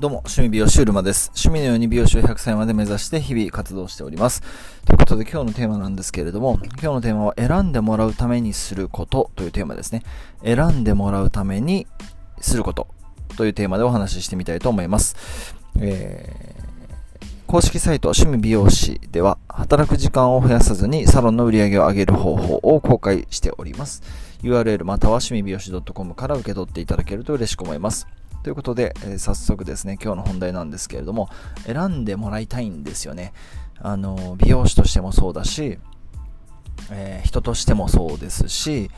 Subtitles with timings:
[0.00, 1.32] どうも、趣味美容師うるまです。
[1.34, 4.42] 趣味のように美容師を100歳まで目指して日々活動しております。
[4.86, 10.04] ということで今日のテーマなんですけれども、今日のテーマは選んでもらうためにすることというテーマですね。
[10.44, 11.88] 選んでもらうために
[12.40, 12.86] すること
[13.36, 15.16] というテーマでお話ししてみたいと思います。
[15.80, 24.04] えー、公式サイト趣味美容師では働く時間を増やさずにサロンの売り上げを上げる方法を公開しております。
[24.44, 28.06] URL または趣味美容師 .com から受け取っていただけると嬉しく思います。
[28.42, 31.28] ということで、えー、早速ですね、今日の本題なんですけれども、
[31.66, 33.32] 選んでもらいたいんですよね。
[33.80, 35.78] あの、美容師としてもそうだし、
[36.90, 38.90] えー、人としてもそうですし、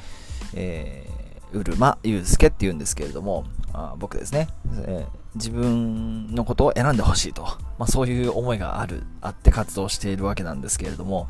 [0.55, 4.49] えー、うるまゆうすけって言うんですけれども、あ僕ですね、
[4.87, 7.43] えー、自分のことを選んでほしいと、
[7.79, 11.29] まあ、そういう思いがある、あって活動しているわけなんですけれども、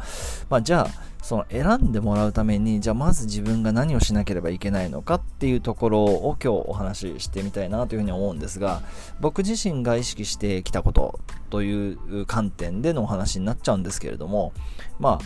[0.49, 8.81] まあ、じゃあ、その選んでもらうために、じゃあまず自分が何をしなければいけないのかっていうところを今日お話ししてみたいなというふうに思うんですが、
[9.21, 14.55] 僕自身が意識してきたことという観点でのお話になっちゃうんですけれども、
[14.99, 15.19] ま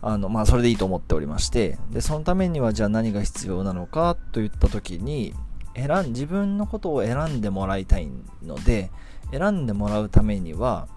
[0.00, 5.34] あ、あの、まあ、それでいいと思っておりまして、で、そのためにはじゃあ何が必要なのかといった時に、
[5.74, 8.08] 選ん自分のことを選んでもらいたい
[8.42, 8.90] ので
[9.30, 10.88] 選んでもらうためには、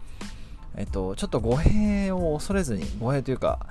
[0.75, 3.66] えっと、ちょっと語弊を恐れずに語弊というか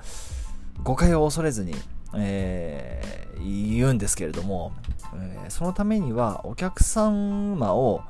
[0.83, 1.73] 誤解を恐れずに、
[2.15, 4.73] えー、言うんですけれども、
[5.15, 8.03] えー、そのためにはお客様を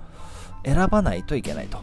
[0.65, 1.79] 選ばないといけないと。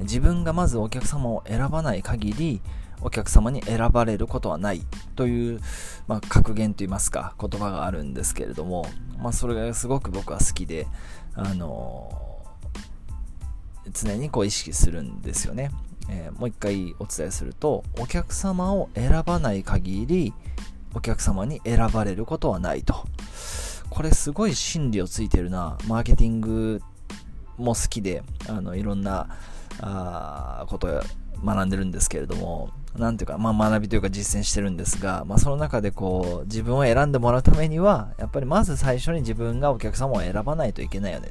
[0.00, 2.60] 自分がまずお客様を選ばない限り
[3.02, 4.82] お客様に選ばれることはない
[5.16, 5.60] という、
[6.06, 8.86] まあ、格言といいますか言葉があるんですけれども、
[9.18, 10.86] まあ、それがすごく僕は好きで、
[11.34, 12.32] あの、
[13.92, 15.70] 常にこう意識するんですよね、
[16.08, 20.32] えー、もう一回お伝えするとお客様を選ばない限り
[20.94, 23.06] お客様に選ばれることはないと。
[23.88, 25.76] これすごい心理をついてるな。
[25.86, 26.80] マーケティング
[27.56, 29.28] も好きであのいろんな
[29.80, 31.02] あこと
[31.44, 41.30] 学んでるんですけれどもなんていうか、まあ学びというか実践してるんですが、まあその中でこう、自分を選んでもらうためには、やっぱりまず最初に自分がお客様を選ばないといけないよね。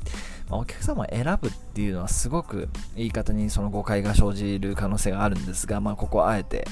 [0.50, 6.66] まあ、お客様を選ぶっていうのはすごく言い方にその誤解が生じる可能性があるんですが、まあここはあえて、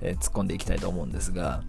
[0.00, 1.62] えー、突っ込んでいきたいと思うんですが、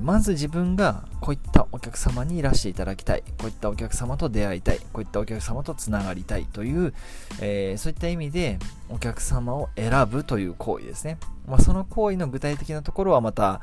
[0.00, 6.94] まず自分がこういったお客様にいらしていただきたい、こういったお客様と出会いたい、こういったお客様とつながりたいという、
[7.40, 8.58] えー、そういった意味で
[8.88, 11.18] お客様を選ぶという行為ですね。
[11.46, 13.60] まあ、その行為の具体的なところはまた、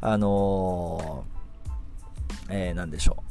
[0.00, 3.28] あのー、えー、何でしょう。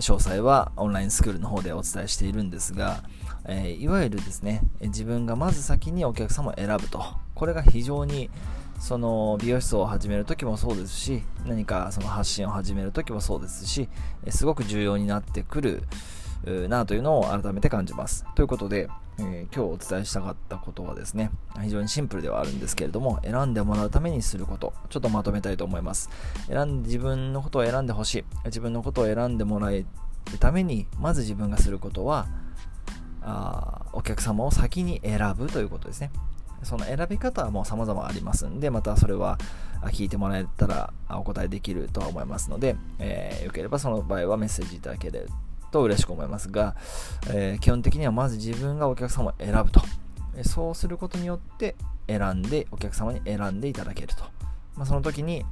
[0.00, 3.04] 詳細はオンラインスクールの方でお伝えしているんですが、
[3.46, 7.04] え、いわゆるですね、自分がまず先にお客様を選ぶと。
[7.34, 8.30] これが非常に
[8.84, 13.88] その美容室を始める時もそうですし何かその発信を始める時もそうですし
[14.28, 15.84] すごく重要になってくる
[16.68, 18.26] なというのを改めて感じます。
[18.34, 21.30] ということで、えー、今日お伝えしたかったことはですね、
[21.62, 26.10] 非常にシンプルではあるんですけれども、選んでもらうためにすること、ちょっとまとめたいと思います。
[26.46, 28.24] 選ん自分のことを選んでほしい。
[28.44, 29.86] 自分のことを選んでもらえる
[30.38, 32.26] ために、まず自分がすることは、
[33.22, 36.10] あお客様を先に選ぶということですね。
[36.64, 39.38] その選び方はもう様々ありますんで、またそれは
[39.86, 45.28] 聞いてもらえたらお答えできるとは思いますので、えー、よければその場合はメッセージいただける
[45.70, 46.76] と嬉しく思いますが、
[47.28, 49.82] えー、基本的にはまず自分がお客様を選ぶと。
[50.42, 51.76] そうすることによって
[52.08, 54.24] 選んで、お客様に選んでいただけると。
[54.76, 55.44] まあ、その時に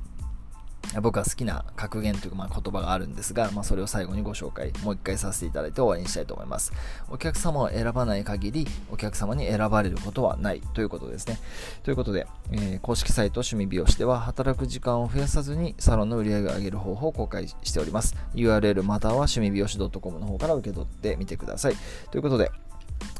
[1.00, 6.72] 僕が好きな格言というかまあ言葉があるんですが、まあ、それを最後にご紹介、もう一回させていただいて終わりにしたいと思います。
[7.08, 11.38] お客様を選ばない限り、お客様に選ばれることはないということですね。
[11.82, 18.14] ということで、えー、公式サイト趣味美容師では、働く時間を増やさずにサロンの売り上げを上げる方法を公開しております。
[18.34, 21.76] URL または趣味美容師 .com の方から受け取ってみてください。
[22.10, 22.50] ということで、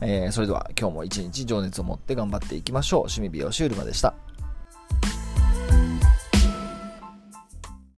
[0.00, 3.00] えー、それでは今日も一日情熱を持って頑張っていきましょう。
[3.00, 4.15] 趣味美容師うるまでした。